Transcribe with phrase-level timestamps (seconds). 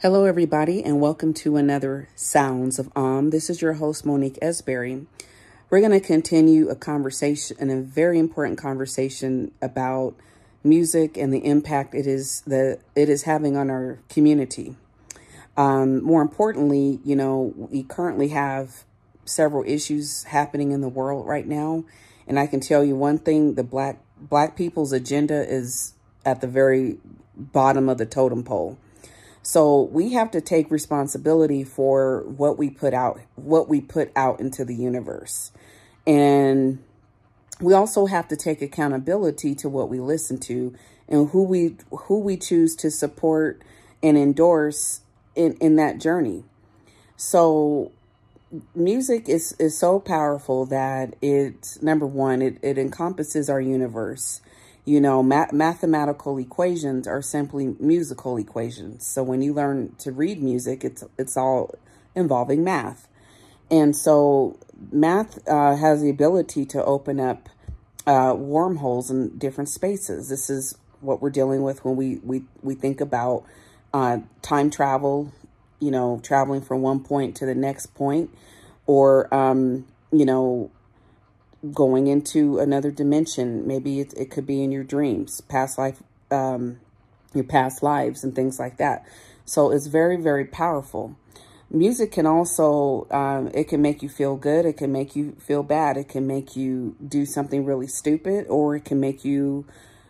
[0.00, 3.30] Hello, everybody, and welcome to another Sounds of Om.
[3.30, 5.06] This is your host, Monique Esberry.
[5.70, 10.14] We're going to continue a conversation, and a very important conversation about
[10.62, 14.76] music and the impact it is that it is having on our community.
[15.56, 18.84] Um, more importantly, you know, we currently have
[19.24, 21.82] several issues happening in the world right now,
[22.28, 25.94] and I can tell you one thing: the black black people's agenda is
[26.24, 26.98] at the very
[27.34, 28.78] bottom of the totem pole
[29.42, 34.40] so we have to take responsibility for what we put out, what we put out
[34.40, 35.52] into the universe.
[36.06, 36.82] And
[37.60, 40.74] we also have to take accountability to what we listen to
[41.08, 43.62] and who we who we choose to support
[44.02, 45.00] and endorse
[45.34, 46.44] in, in that journey.
[47.16, 47.92] So
[48.74, 54.40] music is, is so powerful that it's number one, it, it encompasses our universe.
[54.88, 59.06] You know, ma- mathematical equations are simply musical equations.
[59.06, 61.74] So when you learn to read music, it's it's all
[62.14, 63.06] involving math.
[63.70, 64.58] And so
[64.90, 67.50] math uh, has the ability to open up
[68.06, 70.30] uh, wormholes in different spaces.
[70.30, 73.44] This is what we're dealing with when we, we, we think about
[73.92, 75.30] uh, time travel,
[75.80, 78.30] you know, traveling from one point to the next point,
[78.86, 80.70] or, um, you know,
[81.72, 83.66] going into another dimension.
[83.66, 86.80] Maybe it, it could be in your dreams, past life, um,
[87.34, 89.04] your past lives and things like that.
[89.44, 91.16] So it's very, very powerful.
[91.70, 94.64] Music can also, um, it can make you feel good.
[94.64, 95.96] It can make you feel bad.
[95.96, 99.66] It can make you do something really stupid or it can make you,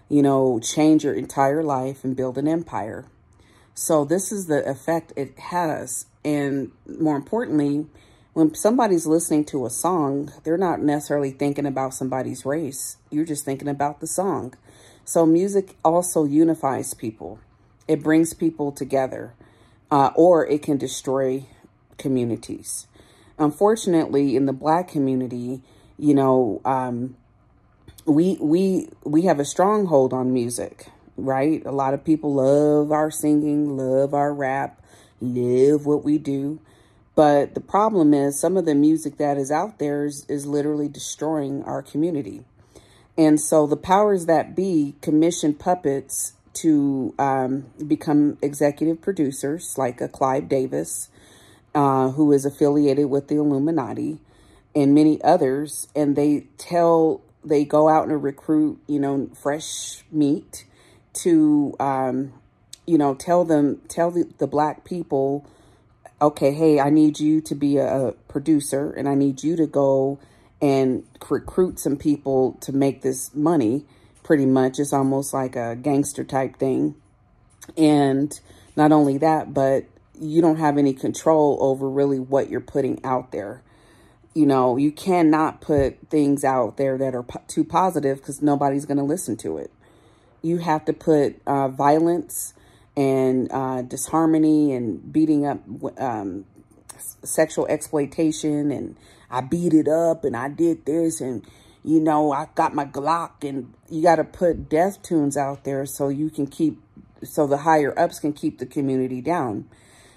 [0.08, 3.06] you know, change your entire life and build an empire.
[3.74, 6.06] So this is the effect it has.
[6.24, 7.86] And more importantly,
[8.32, 12.96] when somebody's listening to a song, they're not necessarily thinking about somebody's race.
[13.10, 14.54] You're just thinking about the song.
[15.04, 17.38] So music also unifies people.
[17.88, 19.34] It brings people together,
[19.90, 21.46] uh, or it can destroy
[21.96, 22.86] communities.
[23.38, 25.62] Unfortunately, in the black community,
[25.98, 27.16] you know, um,
[28.04, 31.64] we we we have a stronghold on music, right?
[31.64, 34.82] A lot of people love our singing, love our rap,
[35.20, 36.60] love what we do.
[37.18, 40.86] But the problem is some of the music that is out there is, is literally
[40.86, 42.44] destroying our community.
[43.16, 50.06] And so the powers that be commission puppets to um, become executive producers, like a
[50.06, 51.08] Clive Davis,
[51.74, 54.20] uh, who is affiliated with the Illuminati,
[54.72, 55.88] and many others.
[55.96, 60.66] And they tell, they go out and recruit, you know, fresh meat
[61.14, 62.32] to, um,
[62.86, 65.44] you know, tell them, tell the, the black people
[66.20, 70.18] okay, hey, I need you to be a, producer and I need you to go
[70.60, 73.84] and recruit some people to make this money
[74.22, 74.78] pretty much.
[74.78, 76.96] It's almost like a gangster type thing.
[77.76, 78.38] And
[78.76, 79.84] not only that, but
[80.20, 83.62] you don't have any control over really what you're putting out there.
[84.34, 88.84] You know, you cannot put things out there that are po too positive because nobody's
[88.84, 89.72] going to listen to it.
[90.42, 92.54] You have to put uh, violence
[92.98, 95.62] and uh, disharmony and beating up
[95.98, 96.44] um,
[97.22, 98.96] sexual exploitation and
[99.30, 101.46] I beat it up and I did this and
[101.84, 105.86] you know I got my Glock and you got to put death tunes out there
[105.86, 106.82] so you can keep
[107.22, 109.68] so the higher ups can keep the community down.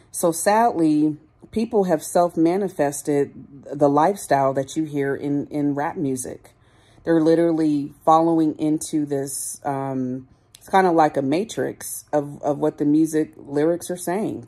[0.10, 1.18] So sadly,
[1.52, 6.56] people have self-manifested the lifestyle that you hear in in rap music.
[7.04, 10.28] They're literally following into this um,
[10.62, 14.48] it's kind of like a matrix of, of what the music lyrics are saying.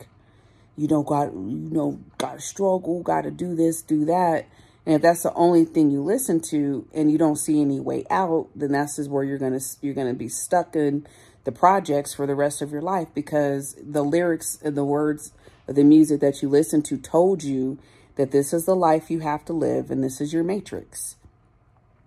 [0.76, 4.46] You know, got you know, gotta struggle, gotta do this, do that.
[4.86, 8.04] And if that's the only thing you listen to and you don't see any way
[8.10, 11.04] out, then that's is where you're gonna you're gonna be stuck in
[11.42, 15.32] the projects for the rest of your life because the lyrics and the words
[15.66, 17.76] of the music that you listen to told you
[18.14, 21.16] that this is the life you have to live and this is your matrix.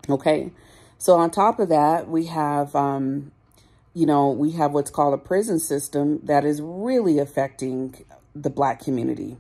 [0.10, 0.54] Okay.
[0.98, 3.34] So on top of that, we have um,
[3.98, 8.80] you know, we have what's called a prison system that is really affecting the black
[8.80, 9.38] community.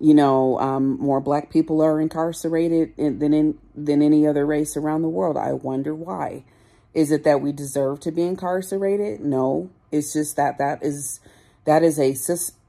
[0.00, 4.78] You know, um, more black people are incarcerated in, than in than any other race
[4.78, 5.36] around the world.
[5.36, 6.44] I wonder why.
[6.94, 9.20] Is it that we deserve to be incarcerated?
[9.20, 11.20] No, it's just that that is
[11.66, 12.12] that is a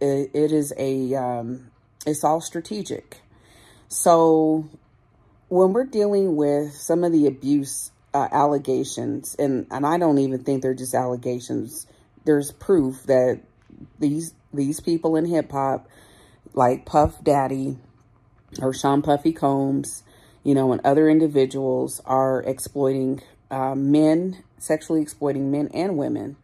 [0.01, 1.71] it is a um,
[2.05, 3.21] it's all strategic.
[3.87, 4.67] So
[5.47, 10.43] when we're dealing with some of the abuse uh, allegations, and, and I don't even
[10.43, 11.87] think they're just allegations.
[12.25, 13.41] There's proof that
[13.99, 15.87] these these people in hip hop,
[16.53, 17.77] like Puff Daddy
[18.61, 20.03] or Sean Puffy Combs,
[20.43, 26.37] you know, and other individuals are exploiting uh, men, sexually exploiting men and women.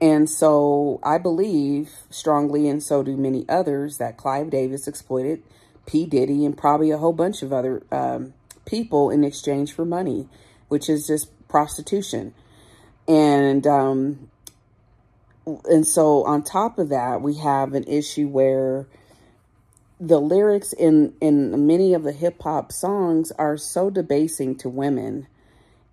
[0.00, 5.42] And so I believe strongly, and so do many others, that Clive Davis exploited
[5.86, 6.04] P.
[6.04, 8.34] Diddy and probably a whole bunch of other um,
[8.66, 10.28] people in exchange for money,
[10.68, 12.34] which is just prostitution.
[13.08, 14.30] And um,
[15.66, 18.86] and so on top of that, we have an issue where
[20.00, 25.26] the lyrics in in many of the hip hop songs are so debasing to women.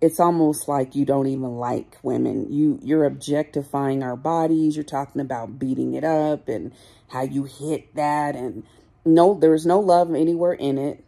[0.00, 2.52] It's almost like you don't even like women.
[2.52, 4.76] You you're objectifying our bodies.
[4.76, 6.72] You're talking about beating it up and
[7.08, 8.64] how you hit that and
[9.04, 11.04] no there's no love anywhere in it.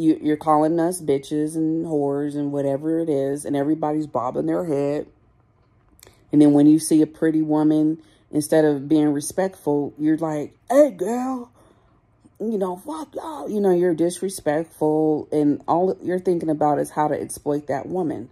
[0.00, 4.64] You you're calling us bitches and whores and whatever it is and everybody's bobbing their
[4.64, 5.06] head
[6.32, 8.00] and then when you see a pretty woman,
[8.30, 11.50] instead of being respectful, you're like, hey, girl,
[12.38, 13.50] you know, fuck y'all.
[13.50, 15.28] You know, you're disrespectful.
[15.32, 18.28] And all you're thinking about is how to exploit that woman.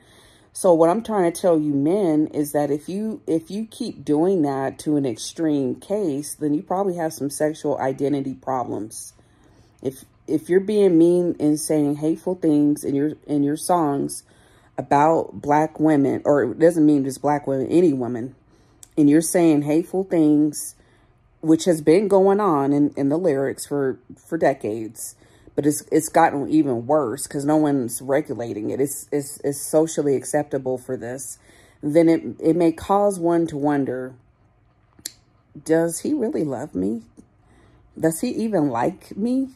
[0.52, 4.04] So what I'm trying to tell you men is that if you if you keep
[4.04, 9.12] doing that to an extreme case, then you probably have some sexual identity problems.
[9.82, 14.22] If if you're being mean and saying hateful things in your in your songs,
[14.78, 18.36] about black women, or it doesn't mean just black women, any woman,
[18.96, 20.76] and you're saying hateful things,
[21.40, 25.16] which has been going on in, in the lyrics for, for decades,
[25.56, 28.80] but it's it's gotten even worse because no one's regulating it.
[28.80, 31.38] It's, it's, it's socially acceptable for this.
[31.82, 34.14] Then it, it may cause one to wonder,
[35.64, 37.02] does he really love me?
[37.98, 39.48] Does he even like me?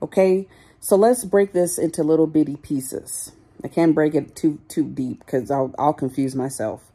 [0.00, 0.46] Okay,
[0.80, 3.32] so let's break this into little bitty pieces.
[3.64, 6.92] I can't break it too too deep because I'll, I'll confuse myself.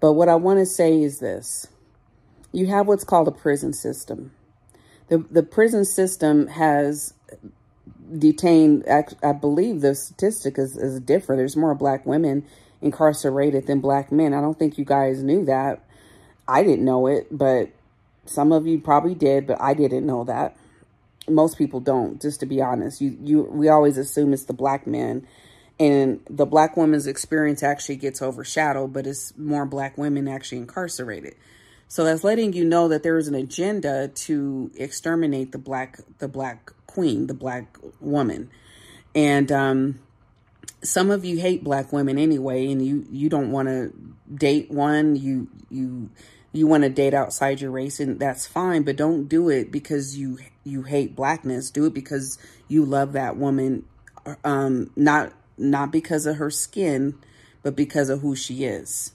[0.00, 1.66] But what I want to say is this.
[2.52, 4.32] You have what's called a prison system.
[5.08, 7.14] The, the prison system has
[8.16, 8.84] detained,
[9.22, 11.38] I believe the statistic is, is different.
[11.38, 12.46] There's more black women
[12.80, 14.34] incarcerated than black men.
[14.34, 15.84] I don't think you guys knew that.
[16.48, 17.70] I didn't know it, but
[18.24, 20.56] some of you probably did, but I didn't know that.
[21.30, 23.00] Most people don't, just to be honest.
[23.00, 25.26] You, you, we always assume it's the black men
[25.80, 31.34] and the black woman's experience actually gets overshadowed, but it's more black women actually incarcerated.
[31.88, 36.28] So that's letting you know that there is an agenda to exterminate the black the
[36.28, 38.50] black queen, the black woman.
[39.14, 40.00] And um,
[40.82, 43.92] some of you hate black women anyway, and you you don't want to
[44.32, 45.16] date one.
[45.16, 46.10] You you
[46.52, 48.82] you want to date outside your race, and that's fine.
[48.82, 51.70] But don't do it because you you hate blackness.
[51.70, 52.38] Do it because
[52.68, 53.84] you love that woman.
[54.44, 57.14] Um, not not because of her skin,
[57.62, 59.12] but because of who she is.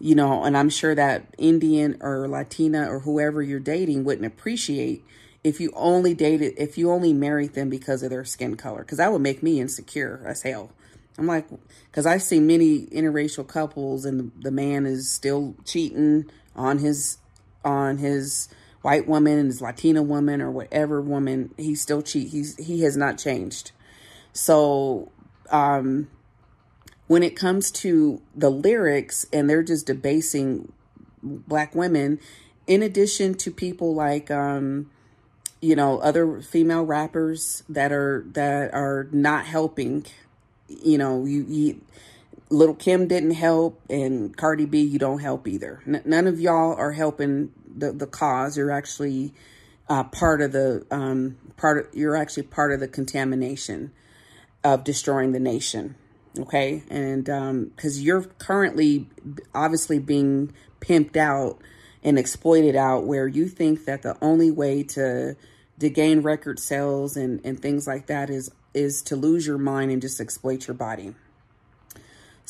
[0.00, 5.04] You know, and I'm sure that Indian or Latina or whoever you're dating wouldn't appreciate
[5.42, 8.98] if you only dated, if you only married them because of their skin color, because
[8.98, 10.70] that would make me insecure as hell.
[11.16, 11.46] I'm like,
[11.90, 17.18] because I see many interracial couples and the, the man is still cheating on his,
[17.64, 18.48] on his
[18.82, 22.28] white woman and his Latina woman or whatever woman, he still cheat.
[22.28, 23.72] He's, he has not changed.
[24.32, 25.10] So
[25.50, 26.08] um,
[27.06, 30.72] when it comes to the lyrics and they're just debasing
[31.22, 32.20] black women,
[32.66, 34.90] in addition to people like, um,
[35.60, 40.06] you know, other female rappers that are that are not helping.
[40.68, 41.80] You know, you, you
[42.50, 45.82] Little Kim didn't help, and Cardi B, you don't help either.
[45.86, 48.56] N none of y'all are helping the the cause.
[48.56, 49.34] You're actually
[49.88, 51.78] uh, part of the um, part.
[51.78, 53.92] Of, you're actually part of the contamination
[54.64, 55.94] of destroying the nation.
[56.38, 56.82] Okay.
[56.90, 59.08] And because um, you're currently
[59.54, 61.60] obviously being pimped out
[62.02, 65.36] and exploited out where you think that the only way to
[65.80, 69.90] to gain record sales and, and things like that is is to lose your mind
[69.90, 71.14] and just exploit your body.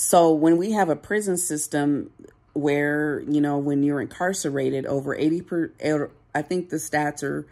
[0.00, 2.10] So when we have a prison system
[2.52, 7.48] where, you know, when you're incarcerated over 80 per, er, I think the stats are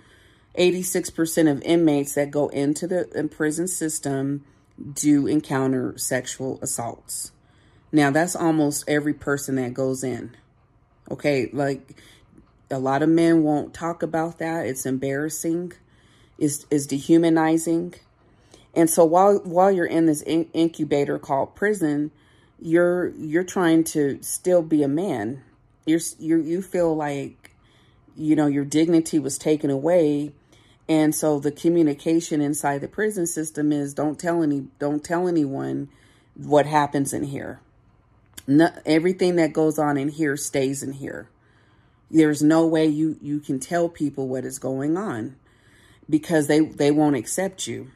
[0.57, 4.45] 86% of inmates that go into the prison system
[4.93, 7.33] do encounter sexual assaults.
[7.91, 10.37] Now, that's almost every person that goes in.
[11.11, 12.01] Okay, like
[12.71, 14.67] a lot of men won't talk about that.
[14.67, 15.73] It's embarrassing.
[16.39, 17.95] It's, it's dehumanizing.
[18.73, 22.13] And so while while you're in this in incubator called prison,
[22.61, 25.43] you're you're trying to still be a man.
[25.85, 27.53] You're you you feel like
[28.17, 30.33] you know your dignity was taken away
[30.89, 35.89] and so the communication inside the prison system is don't tell any don't tell anyone
[36.35, 37.61] what happens in here.
[38.47, 41.29] No, everything that goes on in here stays in here.
[42.11, 45.37] There's no way you you can tell people what is going on
[46.09, 47.91] because they they won't accept you.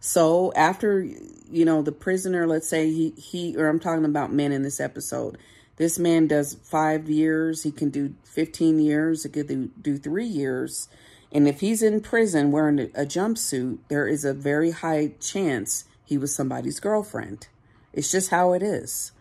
[0.00, 4.52] So after you know the prisoner, let's say he he or I'm talking about men
[4.52, 5.38] in this episode,
[5.76, 7.62] This man does five years.
[7.62, 9.22] He can do 15 years.
[9.24, 10.88] He could do, do three years.
[11.32, 15.84] And if he's in prison wearing a, a jumpsuit, there is a very high chance
[16.04, 17.48] he was somebody's girlfriend.
[17.92, 19.12] It's just how it is.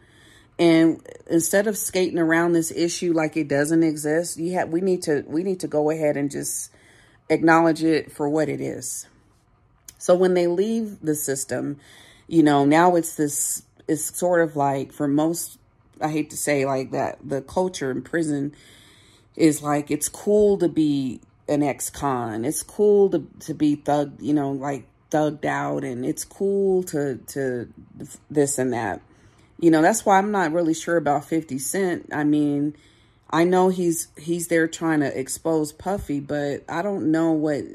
[0.57, 5.01] And instead of skating around this issue like it doesn't exist, you have we need
[5.03, 6.71] to we need to go ahead and just
[7.29, 9.07] acknowledge it for what it is.
[10.05, 11.79] So when they leave the system,
[12.27, 15.57] you know, now it's this it's sort of like for most
[15.99, 18.53] I hate to say like that the culture in prison
[19.35, 22.45] is like it's cool to be an ex-con.
[22.45, 27.15] It's cool to to be thug, you know, like thugged out and it's cool to
[27.33, 27.67] to
[28.29, 29.01] this and that
[29.59, 32.09] you know, that's why I'm not really sure about 50 Cent.
[32.11, 32.75] I mean,
[33.35, 37.65] I know he's he's there trying to expose Puffy, but I don't know what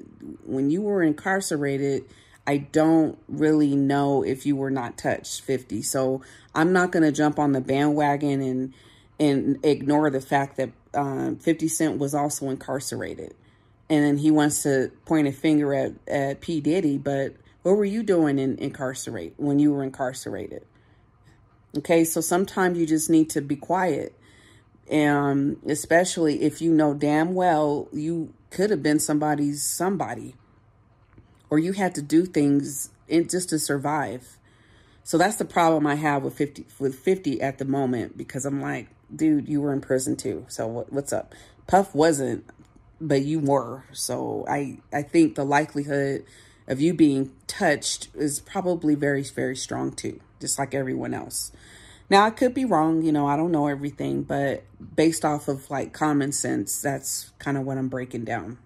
[0.47, 2.07] when you were incarcerated,
[2.47, 5.83] I don't really know if you were not touched 50.
[5.83, 6.23] So
[6.55, 8.73] I'm not going to jump on the bandwagon and
[9.19, 13.35] and ignore the fact that um, 50 Cent was also incarcerated.
[13.90, 16.62] And then he wants to point a finger at, at P.
[16.62, 20.64] Diddy, but what were you doing in incarcerate when you were incarcerated?
[21.76, 24.14] Okay, so sometimes you just need to be quiet.
[24.90, 30.35] And especially if you know damn well you could have been somebody's somebody.
[31.49, 34.37] Or you had to do things in, just to survive.
[35.04, 38.61] So that's the problem I have with 50 with 50 at the moment because I'm
[38.61, 40.44] like, dude, you were in prison too.
[40.49, 41.35] So what, what's up?
[41.66, 42.44] Puff wasn't,
[43.00, 43.85] but you were.
[43.92, 46.25] So I I think the likelihood
[46.68, 51.52] of you being touched is probably very very strong too just like everyone else.
[52.11, 54.64] Now, I could be wrong, you know, I don't know everything, but
[54.97, 58.59] based off of like common sense, that's kind of what I'm breaking down.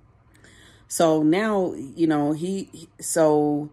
[0.88, 3.70] So now, you know, he, so,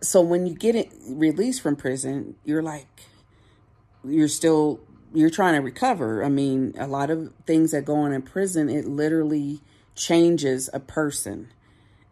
[0.00, 2.88] so when you get it released from prison, you're like,
[4.02, 4.80] you're still,
[5.12, 6.24] you're trying to recover.
[6.24, 9.60] I mean, a lot of things that go on in prison, it literally
[9.94, 11.48] changes a person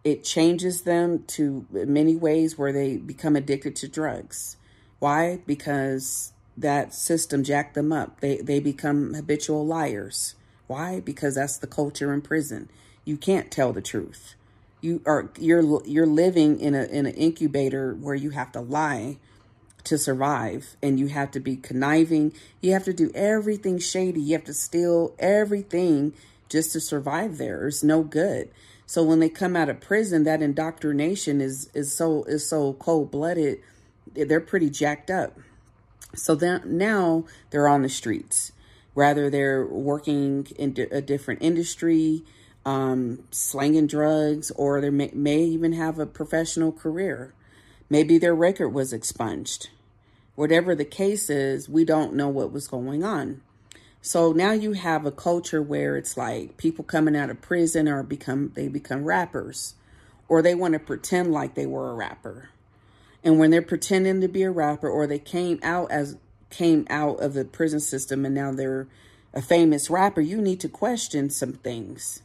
[0.04, 4.56] it changes them to many ways where they become addicted to drugs.
[5.00, 5.40] Why?
[5.46, 8.20] Because that system jacked them up.
[8.20, 10.34] They they become habitual liars.
[10.68, 11.00] Why?
[11.00, 12.70] Because that's the culture in prison.
[13.04, 14.34] You can't tell the truth.
[14.80, 19.16] You are you're you're living in a in an incubator where you have to lie
[19.84, 22.32] to survive and you have to be conniving.
[22.60, 24.20] You have to do everything shady.
[24.20, 26.12] You have to steal everything
[26.48, 27.66] just to survive there.
[27.66, 28.50] It's no good.
[28.86, 33.10] So when they come out of prison, that indoctrination is is so is so cold
[33.10, 33.60] blooded.
[34.14, 35.38] They're pretty jacked up.
[36.14, 38.52] So then now they're on the streets.
[38.94, 42.24] Rather, they're working in a different industry,
[42.64, 47.32] um, slanging drugs, or they may, may even have a professional career.
[47.88, 49.70] Maybe their record was expunged.
[50.34, 53.42] Whatever the case is, we don't know what was going on.
[54.02, 58.02] So now you have a culture where it's like people coming out of prison or
[58.02, 59.74] become they become rappers
[60.26, 62.48] or they want to pretend like they were a rapper.
[63.22, 66.16] And when they're pretending to be a rapper or they came out as
[66.48, 68.88] came out of the prison system and now they're
[69.32, 72.22] a famous rapper, you need to question some things.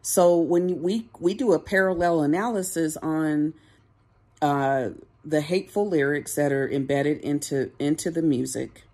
[0.00, 3.54] So when we we do a parallel analysis on
[4.40, 4.90] uh,
[5.24, 8.84] the hateful lyrics that are embedded into into the music,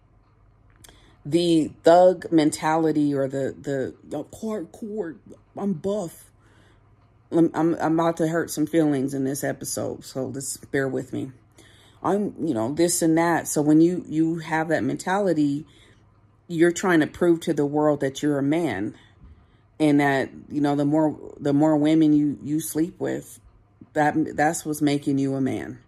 [1.25, 5.17] the thug mentality or the the, the hardcore
[5.57, 6.31] I'm buff.
[7.37, 11.33] I'm, I'm about to hurt some feelings in this episode, so just bear with me.
[12.03, 13.49] I'm you know this and that.
[13.49, 15.67] So when you you have that mentality,
[16.49, 18.95] you're trying to prove to the world that you're a man,
[19.81, 23.41] and that you know the more the more women you you sleep with,
[23.95, 25.79] that that's what's making you a man.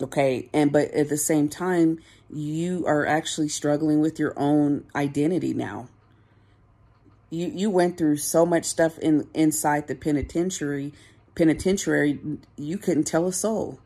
[0.00, 0.48] Okay.
[0.52, 5.88] And, but at the same time, you are actually struggling with your own identity now.
[7.34, 10.92] You, you went through so much stuff in inside the penitentiary
[11.34, 12.20] penitentiary
[12.56, 13.80] you couldn't tell a soul.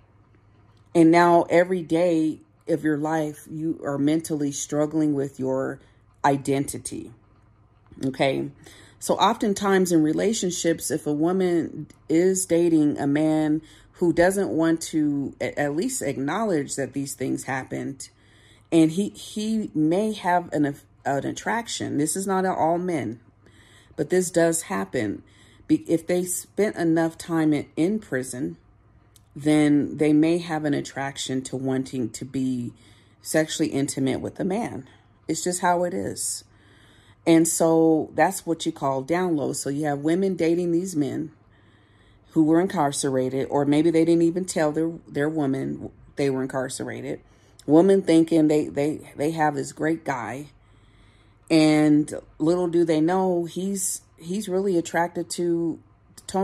[0.94, 5.80] And now every day of your life you are mentally struggling with your
[6.24, 7.12] identity
[8.04, 8.50] okay?
[8.98, 13.62] So oftentimes in relationships if a woman is dating a man
[13.92, 18.10] who doesn't want to at least acknowledge that these things happened
[18.70, 21.96] and he he may have an an attraction.
[21.98, 23.20] This is not all men
[23.98, 25.22] but this does happen.
[25.68, 28.56] If they spent enough time in, prison
[29.36, 32.72] then they may have an attraction to wanting to be
[33.22, 34.88] sexually intimate with a man.
[35.28, 36.42] It's just how it is.
[37.26, 39.52] And so that's what you call down low.
[39.52, 41.30] So you have women dating these men
[42.30, 47.20] who were incarcerated, or maybe they didn't even tell their, their woman they were incarcerated,
[47.68, 50.46] Woman thinking they, they, they have this great guy.
[51.50, 55.78] And little do they know, he's he's really attracted to